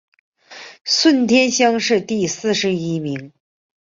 [0.83, 3.33] 顺天乡试第四十一名。